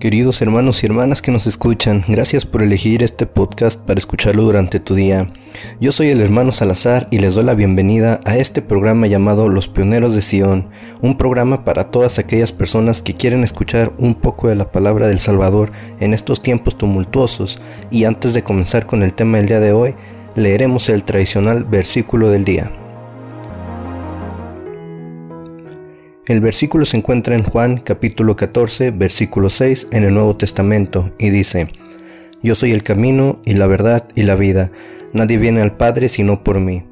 [0.00, 4.80] Queridos hermanos y hermanas que nos escuchan, gracias por elegir este podcast para escucharlo durante
[4.80, 5.30] tu día.
[5.78, 9.68] Yo soy el hermano Salazar y les doy la bienvenida a este programa llamado Los
[9.68, 10.70] Pioneros de Sion,
[11.02, 15.18] un programa para todas aquellas personas que quieren escuchar un poco de la palabra del
[15.18, 17.60] Salvador en estos tiempos tumultuosos.
[17.90, 19.96] Y antes de comenzar con el tema del día de hoy,
[20.34, 22.72] leeremos el tradicional versículo del día.
[26.26, 31.30] El versículo se encuentra en Juan capítulo 14, versículo 6 en el Nuevo Testamento y
[31.30, 31.68] dice,
[32.42, 34.70] Yo soy el camino y la verdad y la vida,
[35.14, 36.84] nadie viene al Padre sino por mí.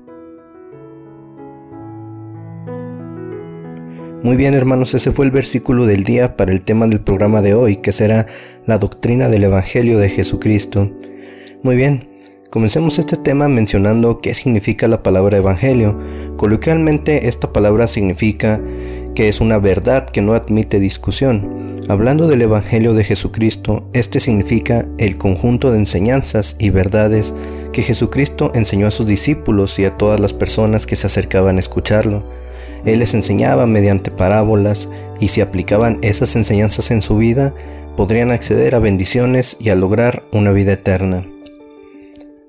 [4.23, 7.53] Muy bien hermanos, ese fue el versículo del día para el tema del programa de
[7.53, 8.27] hoy, que será
[8.65, 10.91] la doctrina del Evangelio de Jesucristo.
[11.63, 12.09] Muy bien,
[12.51, 15.99] Comencemos este tema mencionando qué significa la palabra evangelio.
[16.39, 18.59] Coloquialmente esta palabra significa
[19.19, 21.81] que es una verdad que no admite discusión.
[21.89, 27.35] Hablando del evangelio de Jesucristo, este significa el conjunto de enseñanzas y verdades
[27.73, 31.59] que Jesucristo enseñó a sus discípulos y a todas las personas que se acercaban a
[31.59, 32.23] escucharlo.
[32.85, 37.53] Él les enseñaba mediante parábolas y si aplicaban esas enseñanzas en su vida,
[37.97, 41.27] podrían acceder a bendiciones y a lograr una vida eterna.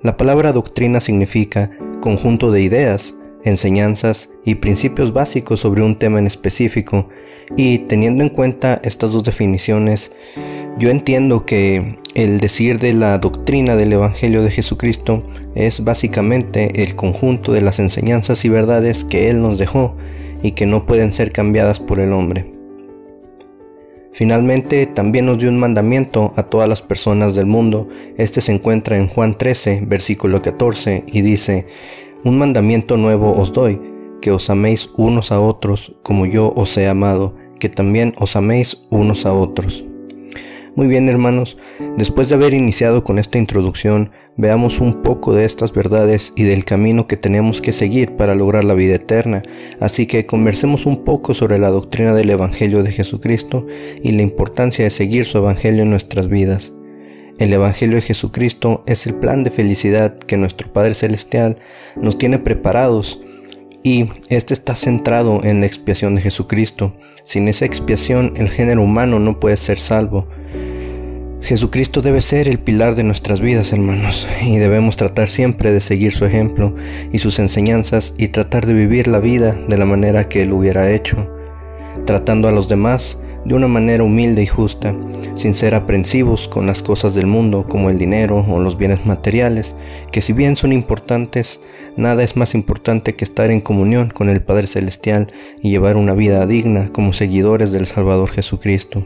[0.04, 6.28] La palabra doctrina significa conjunto de ideas, enseñanzas y principios básicos sobre un tema en
[6.28, 7.10] específico
[7.56, 10.12] y teniendo en cuenta estas dos definiciones,
[10.78, 15.24] yo entiendo que el decir de la doctrina del Evangelio de Jesucristo
[15.56, 19.96] es básicamente el conjunto de las enseñanzas y verdades que Él nos dejó
[20.42, 22.60] y que no pueden ser cambiadas por el hombre.
[24.12, 27.88] Finalmente, también nos dio un mandamiento a todas las personas del mundo.
[28.18, 31.68] Este se encuentra en Juan 13, versículo 14, y dice,
[32.24, 33.80] Un mandamiento nuevo os doy,
[34.22, 38.82] que os améis unos a otros como yo os he amado, que también os améis
[38.90, 39.86] unos a otros.
[40.76, 41.58] Muy bien hermanos,
[41.98, 46.66] después de haber iniciado con esta introducción, veamos un poco de estas verdades y del
[46.66, 49.42] camino que tenemos que seguir para lograr la vida eterna.
[49.80, 53.66] Así que conversemos un poco sobre la doctrina del Evangelio de Jesucristo
[54.02, 56.74] y la importancia de seguir su Evangelio en nuestras vidas.
[57.40, 61.58] El Evangelio de Jesucristo es el plan de felicidad que nuestro Padre Celestial
[61.96, 63.22] nos tiene preparados
[63.82, 66.98] y este está centrado en la expiación de Jesucristo.
[67.24, 70.28] Sin esa expiación el género humano no puede ser salvo.
[71.42, 76.12] Jesucristo debe ser el pilar de nuestras vidas, hermanos, y debemos tratar siempre de seguir
[76.12, 76.76] su ejemplo
[77.14, 80.92] y sus enseñanzas y tratar de vivir la vida de la manera que Él hubiera
[80.92, 81.32] hecho,
[82.06, 84.96] tratando a los demás de una manera humilde y justa,
[85.36, 89.76] sin ser aprensivos con las cosas del mundo como el dinero o los bienes materiales,
[90.12, 91.60] que si bien son importantes,
[91.96, 95.28] nada es más importante que estar en comunión con el Padre Celestial
[95.62, 99.06] y llevar una vida digna como seguidores del Salvador Jesucristo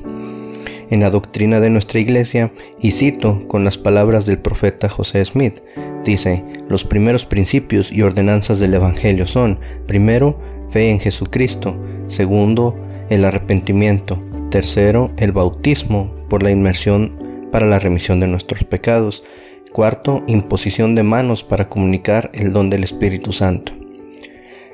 [0.90, 5.56] en la doctrina de nuestra iglesia y cito con las palabras del profeta José Smith.
[6.04, 10.40] Dice, los primeros principios y ordenanzas del Evangelio son, primero,
[10.70, 11.76] fe en Jesucristo,
[12.10, 12.78] segundo,
[13.14, 19.24] el arrepentimiento, tercero, el bautismo por la inmersión para la remisión de nuestros pecados,
[19.72, 23.74] cuarto, imposición de manos para comunicar el don del Espíritu Santo.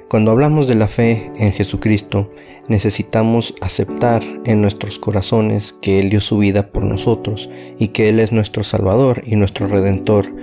[0.10, 2.32] Cuando hablamos de la fe en Jesucristo,
[2.68, 8.20] necesitamos aceptar en nuestros corazones que Él dio su vida por nosotros y que Él
[8.20, 10.34] es nuestro Salvador y nuestro Redentor,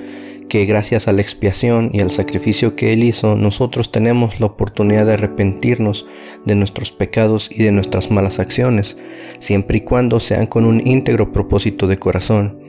[0.48, 5.06] que gracias a la expiación y al sacrificio que Él hizo, nosotros tenemos la oportunidad
[5.06, 6.06] de arrepentirnos
[6.44, 8.96] de nuestros pecados y de nuestras malas acciones,
[9.38, 12.60] siempre y cuando sean con un íntegro propósito de corazón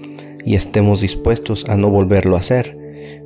[0.44, 2.78] y estemos dispuestos a no volverlo a hacer.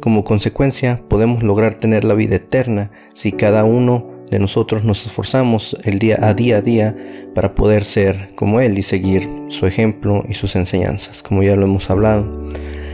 [0.01, 5.77] Como consecuencia, podemos lograr tener la vida eterna si cada uno de nosotros nos esforzamos
[5.83, 6.95] el día a día a día
[7.35, 11.65] para poder ser como Él y seguir su ejemplo y sus enseñanzas, como ya lo
[11.65, 12.49] hemos hablado.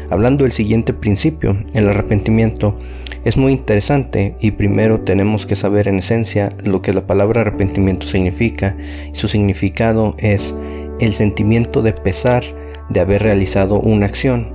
[0.09, 2.77] Hablando del siguiente principio, el arrepentimiento,
[3.25, 8.07] es muy interesante y primero tenemos que saber en esencia lo que la palabra arrepentimiento
[8.07, 8.77] significa
[9.11, 10.55] su significado es
[11.01, 12.43] el sentimiento de pesar
[12.89, 14.53] de haber realizado una acción.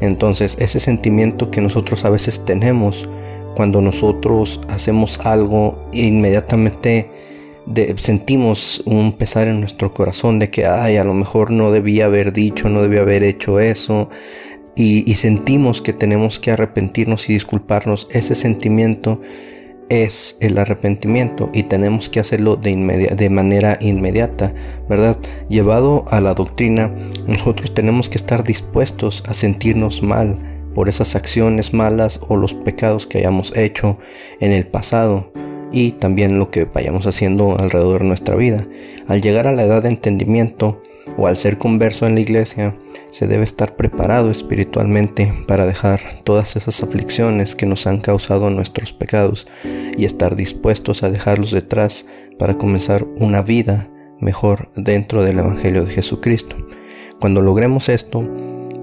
[0.00, 3.06] Entonces ese sentimiento que nosotros a veces tenemos
[3.54, 7.10] cuando nosotros hacemos algo, inmediatamente
[7.96, 12.32] sentimos un pesar en nuestro corazón de que, ay, a lo mejor no debía haber
[12.32, 14.08] dicho, no debía haber hecho eso.
[14.76, 18.08] Y, sentimos que tenemos que arrepentirnos y disculparnos.
[18.10, 19.20] Ese sentimiento
[19.88, 22.74] es el arrepentimiento y tenemos que hacerlo de,
[23.16, 24.52] de manera inmediata,
[24.88, 25.18] ¿verdad?
[25.48, 26.92] Llevado a la doctrina,
[27.28, 30.38] nosotros tenemos que estar dispuestos a sentirnos mal
[30.74, 33.98] por esas acciones malas o los pecados que hayamos hecho
[34.40, 35.32] en el pasado
[35.72, 38.66] y también lo que vayamos haciendo alrededor de nuestra vida.
[39.06, 40.80] Al llegar a la edad de entendimiento,
[41.16, 42.76] o al ser converso en la iglesia,
[43.10, 48.92] se debe estar preparado espiritualmente para dejar todas esas aflicciones que nos han causado nuestros
[48.92, 49.46] pecados
[49.96, 52.06] y estar dispuestos a dejarlos detrás
[52.38, 53.88] para comenzar una vida
[54.20, 56.56] mejor dentro del Evangelio de Jesucristo.
[57.20, 58.28] Cuando logremos esto,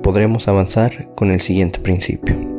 [0.01, 2.50] podremos avanzar con el siguiente principio.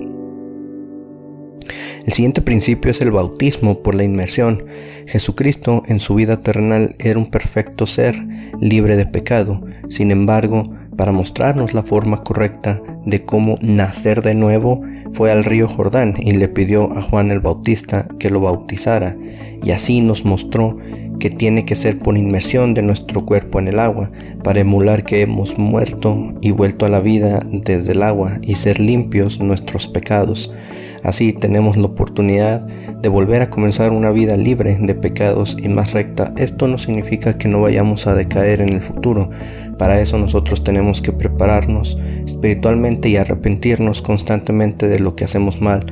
[2.04, 4.64] El siguiente principio es el bautismo por la inmersión.
[5.06, 8.16] Jesucristo en su vida terrenal era un perfecto ser,
[8.60, 9.62] libre de pecado.
[9.88, 14.82] Sin embargo, para mostrarnos la forma correcta de cómo nacer de nuevo,
[15.12, 19.16] fue al río Jordán y le pidió a Juan el Bautista que lo bautizara,
[19.62, 20.78] y así nos mostró
[21.18, 24.10] que tiene que ser por inmersión de nuestro cuerpo en el agua,
[24.42, 28.80] para emular que hemos muerto y vuelto a la vida desde el agua y ser
[28.80, 30.52] limpios nuestros pecados.
[31.02, 35.92] Así tenemos la oportunidad de volver a comenzar una vida libre de pecados y más
[35.92, 36.32] recta.
[36.38, 39.30] Esto no significa que no vayamos a decaer en el futuro.
[39.78, 45.84] Para eso nosotros tenemos que prepararnos espiritualmente y arrepentirnos constantemente de lo que hacemos mal.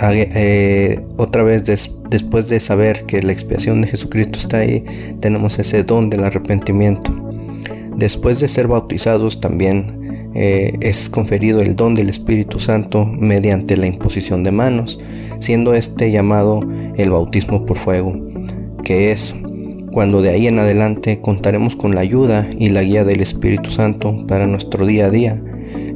[0.00, 4.84] Eh, otra vez después de saber que la expiación de Jesucristo está ahí,
[5.20, 7.12] tenemos ese don del arrepentimiento.
[7.96, 10.01] Después de ser bautizados también
[10.34, 14.98] eh, es conferido el don del Espíritu Santo mediante la imposición de manos,
[15.40, 16.60] siendo este llamado
[16.96, 18.14] el bautismo por fuego,
[18.82, 19.34] que es
[19.92, 24.26] cuando de ahí en adelante contaremos con la ayuda y la guía del Espíritu Santo
[24.26, 25.42] para nuestro día a día.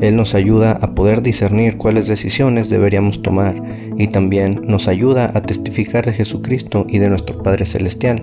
[0.00, 3.54] Él nos ayuda a poder discernir cuáles decisiones deberíamos tomar
[3.96, 8.22] y también nos ayuda a testificar de Jesucristo y de nuestro Padre Celestial.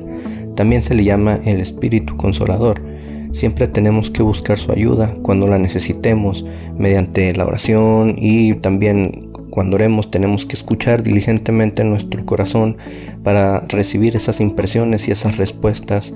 [0.56, 2.93] También se le llama el Espíritu Consolador
[3.34, 6.46] Siempre tenemos que buscar su ayuda cuando la necesitemos
[6.78, 12.78] mediante la oración y también cuando oremos tenemos que escuchar diligentemente nuestro corazón
[13.24, 16.14] para recibir esas impresiones y esas respuestas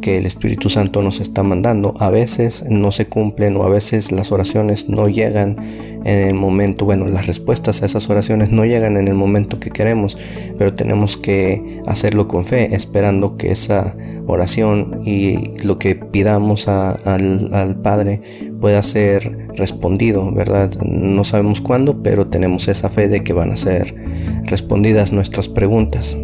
[0.00, 1.94] que el Espíritu Santo nos está mandando.
[1.98, 5.56] A veces no se cumplen o a veces las oraciones no llegan
[6.04, 9.70] en el momento, bueno, las respuestas a esas oraciones no llegan en el momento que
[9.70, 10.16] queremos,
[10.56, 13.94] pero tenemos que hacerlo con fe, esperando que esa
[14.26, 18.22] oración y lo que pidamos al, al Padre
[18.60, 20.70] pueda ser respondido, ¿verdad?
[20.82, 23.94] No sabemos cuándo, pero tenemos esa fe de que van a ser
[24.44, 26.16] respondidas nuestras preguntas.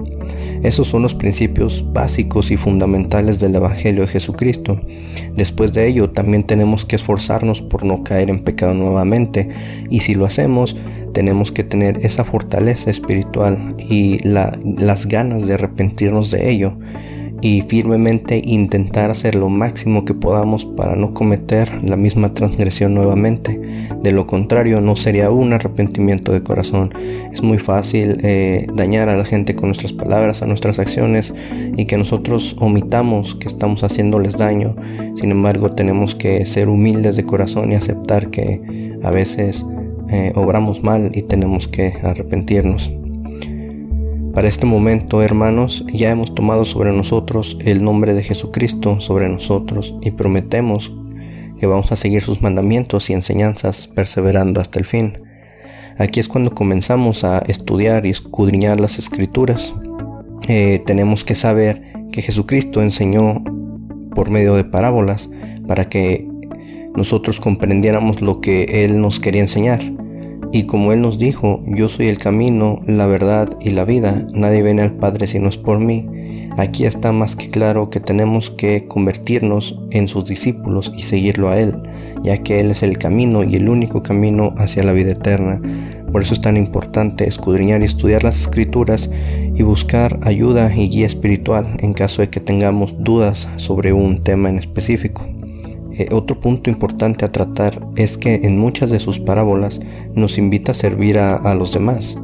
[0.62, 4.81] Esos son los principios básicos y fundamentales del Evangelio de Jesucristo.
[5.34, 9.49] Después de ello, también tenemos que esforzarnos por no caer en pecado nuevamente.
[9.90, 10.76] Y si lo hacemos,
[11.12, 16.76] tenemos que tener esa fortaleza espiritual y las ganas de arrepentirnos de ello
[17.43, 23.61] y firmemente intentar hacer lo máximo que podamos para no cometer la misma transgresión nuevamente.
[24.03, 26.93] De lo contrario, no sería un arrepentimiento de corazón.
[27.33, 31.35] Es muy fácil eh, dañar a la gente con nuestras palabras, a nuestras acciones
[31.77, 34.77] y que nosotros omitamos que estamos haciéndoles daño.
[35.17, 39.67] Sin embargo, tenemos que ser humildes de corazón y aceptar que a veces
[40.11, 42.93] eh, obramos mal y tenemos que arrepentirnos.
[44.37, 49.94] Para este momento, hermanos, ya hemos tomado sobre nosotros el nombre de Jesucristo sobre nosotros
[50.03, 50.93] y prometemos
[51.59, 55.21] que vamos a seguir sus mandamientos y enseñanzas perseverando hasta el fin.
[55.97, 59.75] Aquí es cuando comenzamos a estudiar y escudriñar las escrituras.
[60.49, 63.43] Eh, tenemos que saber que Jesucristo enseñó
[64.14, 65.31] por medio de parábolas
[65.66, 66.28] para que
[66.95, 69.81] nosotros comprendiéramos lo que Él nos quería enseñar.
[70.53, 74.62] Y como Él nos dijo, yo soy el camino, la verdad y la vida, nadie
[74.62, 78.50] viene al Padre si no es por mí, aquí está más que claro que tenemos
[78.50, 81.75] que convertirnos en sus discípulos y seguirlo a Él,
[82.23, 85.61] ya que Él es el camino y el único camino hacia la vida eterna.
[86.11, 89.11] Por eso es tan importante escudriñar y estudiar las escrituras
[89.55, 94.49] y buscar ayuda y guía espiritual en caso de que tengamos dudas sobre un tema
[94.49, 95.26] en específico.
[95.99, 99.81] Eh, otro punto importante a tratar es que en muchas de sus parábolas
[100.15, 102.19] nos invita a servir a, los demás,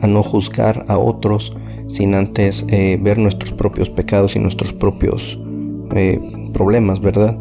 [0.00, 1.56] a no juzgar a otros
[1.88, 5.36] sin antes eh, ver nuestros propios pecados y nuestros propios
[5.96, 6.20] eh,
[6.52, 7.36] problemas, ¿verdad?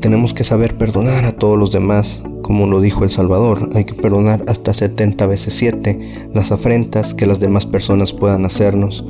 [0.00, 3.70] Tenemos que saber perdonar a todos los demás, como lo dijo el Salvador.
[3.74, 9.06] Hay que perdonar hasta 70 veces 7 las afrentas que las demás personas puedan hacernos,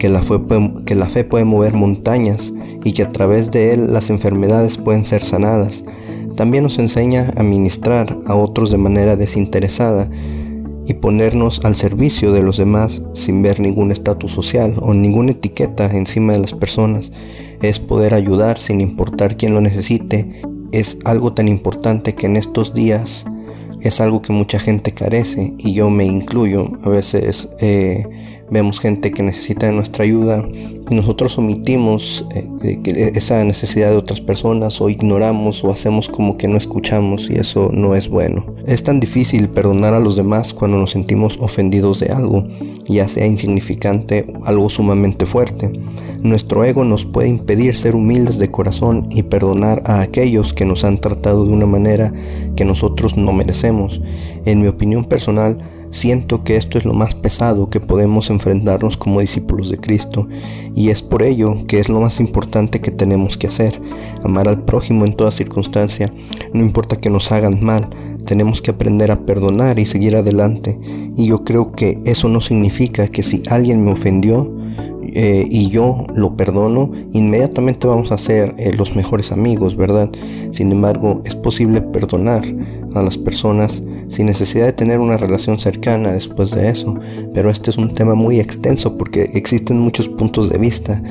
[0.00, 0.22] que la,
[0.86, 5.04] que la fe puede mover montañas y que a través de él las enfermedades pueden
[5.04, 5.84] ser sanadas.
[6.36, 10.08] También nos enseña a ministrar a otros de manera desinteresada
[10.86, 15.94] y ponernos al servicio de los demás sin ver ningún estatus social o ninguna etiqueta
[15.94, 17.12] encima de las personas.
[17.60, 20.40] Es poder ayudar sin importar quién lo necesite.
[20.72, 23.26] Es algo tan importante que en estos días
[23.82, 26.70] es algo que mucha gente carece y yo me incluyo.
[26.84, 28.06] A veces eh,
[28.50, 30.46] vemos gente que necesita de nuestra ayuda
[30.88, 36.48] y nosotros omitimos eh, esa necesidad de otras personas o ignoramos o hacemos como que
[36.48, 38.44] no escuchamos y eso no es bueno.
[38.66, 42.46] Es tan difícil perdonar a los demás cuando nos sentimos ofendidos de algo,
[42.88, 45.70] ya sea insignificante o algo sumamente fuerte.
[46.22, 50.84] Nuestro ego nos puede impedir ser humildes de corazón y perdonar a aquellos que nos
[50.84, 52.12] han tratado de una manera
[52.56, 54.02] que nosotros no merecemos.
[54.44, 55.58] En mi opinión personal,
[55.90, 60.28] Siento que esto es lo más pesado que podemos enfrentarnos como discípulos de Cristo
[60.74, 63.80] y es por ello que es lo más importante que tenemos que hacer,
[64.22, 66.12] amar al prójimo en toda circunstancia,
[66.52, 67.90] no importa que nos hagan mal,
[68.24, 70.78] tenemos que aprender a perdonar y seguir adelante
[71.16, 74.60] y yo creo que eso no significa que si alguien me ofendió,
[75.12, 80.08] eh, y yo lo perdono, inmediatamente vamos a ser eh, los mejores amigos, ¿verdad?
[80.52, 82.44] Sin embargo, es posible perdonar
[82.94, 86.98] a las personas sin necesidad de tener una relación cercana después de eso.
[87.32, 91.02] Pero este es un tema muy extenso porque existen muchos puntos de vista.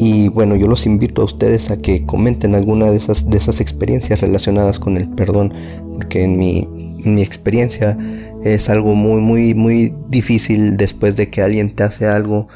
[0.00, 3.60] Y bueno, yo los invito a ustedes a que comenten alguna de esas, de esas
[3.60, 5.52] experiencias relacionadas con el perdón,
[5.94, 6.68] porque en mi,
[7.04, 7.98] mi experiencia
[8.42, 12.48] es algo muy, muy, muy difícil después de que alguien te hace algo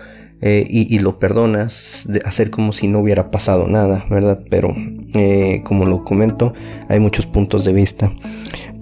[0.45, 4.41] eh, y, lo perdonas, de hacer como si no hubiera pasado nada, ¿verdad?
[4.51, 4.75] Pero
[5.15, 6.53] eh, como lo comento,
[6.89, 8.13] hay muchos puntos de vista.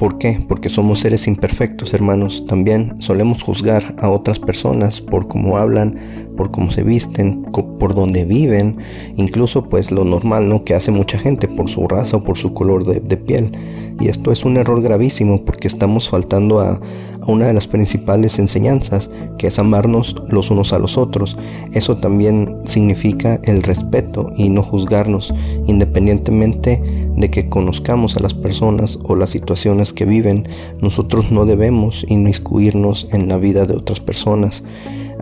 [0.00, 0.40] ¿Por qué?
[0.48, 2.46] Porque somos seres imperfectos, hermanos.
[2.46, 8.24] También solemos juzgar a otras personas por cómo hablan, por cómo se visten, por dónde
[8.24, 8.78] viven,
[9.18, 10.64] incluso pues lo normal, ¿no?
[10.64, 13.52] Que hace mucha gente por su raza o por su color de, piel.
[14.00, 16.80] Y esto es un error gravísimo porque estamos faltando a,
[17.20, 21.36] a una de las principales enseñanzas, que es amarnos los unos a los otros.
[21.72, 25.34] Eso también significa el respeto y no juzgarnos,
[25.66, 30.48] independientemente de que conozcamos a las personas o las situaciones que viven,
[30.80, 34.62] nosotros no debemos inmiscuirnos en la vida de otras personas,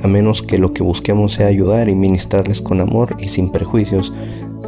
[0.02, 4.12] a menos que lo que busquemos sea ayudar y ministrarles con amor y sin prejuicios.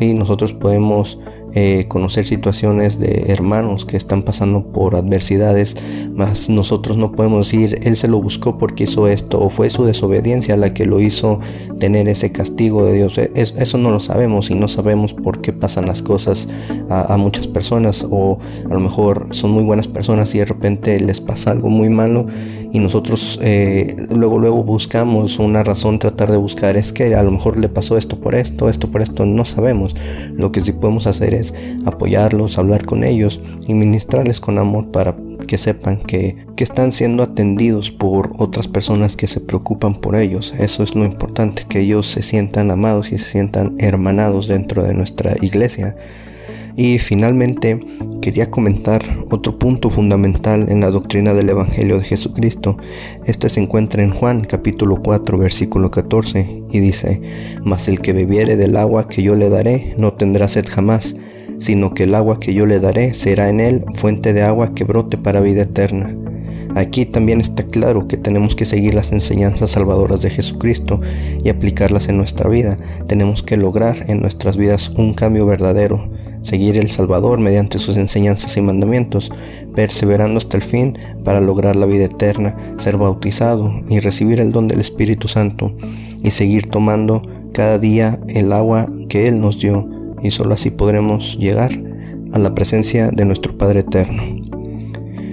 [0.00, 1.18] Y nosotros podemos
[1.54, 5.76] eh, conocer situaciones de hermanos que están pasando por adversidades,
[6.14, 9.84] mas nosotros no podemos decir, Él se lo buscó porque hizo esto, o fue su
[9.84, 11.40] desobediencia la que lo hizo
[11.78, 13.18] tener ese castigo de Dios.
[13.18, 16.48] E, eso no lo sabemos y no sabemos por qué pasan las cosas
[16.88, 21.20] a, muchas personas, o a lo mejor son muy buenas personas y de repente les
[21.20, 22.26] pasa algo muy malo
[22.72, 27.30] y nosotros eh, luego luego buscamos una razón, tratar de buscar, es que a lo
[27.32, 29.96] mejor le pasó esto por esto, esto por esto, no sabemos.
[30.34, 31.34] Lo que sí podemos hacer
[31.86, 35.16] apoyarlos, hablar con ellos y ministrarles con amor para
[35.46, 40.54] que sepan que, que están siendo atendidos por otras personas que se preocupan por ellos.
[40.58, 44.94] Eso es lo importante, que ellos se sientan amados y se sientan hermanados dentro de
[44.94, 45.96] nuestra iglesia.
[46.76, 47.80] Y finalmente
[48.20, 52.76] quería comentar otro punto fundamental en la doctrina del Evangelio de Jesucristo.
[53.26, 57.20] Este se encuentra en Juan capítulo 4 versículo 14 y dice,
[57.64, 61.14] Mas el que bebiere del agua que yo le daré no tendrá sed jamás,
[61.60, 64.84] sino que el agua que yo le daré será en él fuente de agua que
[64.84, 66.16] brote para vida eterna.
[66.74, 71.00] Aquí también está claro que tenemos que seguir las enseñanzas salvadoras de Jesucristo
[71.42, 72.78] y aplicarlas en nuestra vida.
[73.08, 76.08] Tenemos que lograr en nuestras vidas un cambio verdadero,
[76.42, 79.32] seguir el Salvador mediante sus enseñanzas y mandamientos,
[79.74, 84.68] perseverando hasta el fin para lograr la vida eterna, ser bautizado y recibir el don
[84.68, 85.74] del Espíritu Santo
[86.22, 91.36] y seguir tomando cada día el agua que Él nos dio y solo así podremos
[91.38, 91.72] llegar
[92.32, 94.22] a la presencia de nuestro Padre Eterno.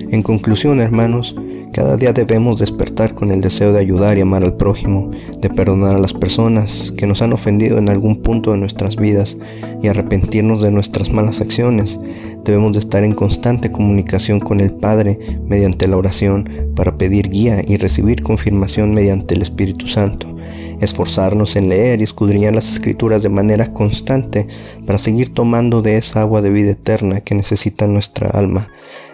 [0.09, 1.35] En conclusión, hermanos,
[1.73, 5.95] cada día debemos despertar con el deseo de ayudar y amar al prójimo, de perdonar
[5.95, 9.37] a las personas que nos han ofendido en algún punto de nuestras vidas
[9.83, 11.99] y arrepentirnos de nuestras malas acciones.
[12.47, 17.61] Debemos de estar en constante comunicación con el Padre mediante la oración para pedir guía
[17.67, 20.37] y recibir confirmación mediante el Espíritu Santo
[20.79, 24.47] esforzarnos en leer y escudriñar las escrituras de manera constante
[24.85, 28.67] para seguir tomando de esa agua de vida eterna que necesita nuestra alma.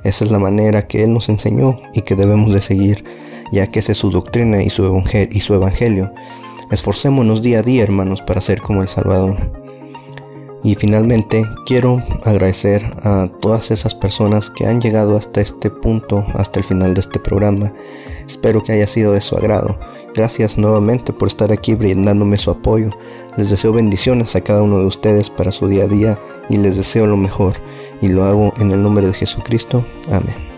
[0.04, 3.04] Esa es la manera que Él nos enseñó y que debemos de seguir,
[3.52, 4.86] ya que esa es su doctrina y su,
[5.54, 6.14] evangelio.
[6.72, 9.63] Esforcémonos día a día, hermanos, para ser como el Salvador.
[10.64, 16.60] Y finalmente quiero agradecer a todas esas personas que han llegado hasta este punto, hasta
[16.60, 17.74] el final de este programa.
[18.26, 19.78] Espero que haya sido de su agrado.
[20.16, 22.92] Gracias nuevamente por estar aquí brindándome su apoyo.
[23.36, 26.78] Les deseo bendiciones a cada uno de ustedes para su día a día y les
[26.78, 27.56] deseo lo mejor.
[28.02, 29.84] Y lo hago en el nombre de Jesucristo.
[30.12, 30.53] Amén.